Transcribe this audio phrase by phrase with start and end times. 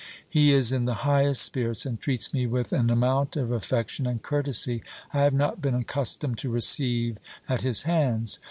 [0.27, 4.19] He is in the highest spirits, and treats me with an amount of affection and
[4.19, 4.81] courtesy
[5.13, 8.39] I have not been accustomed to receive at his hands.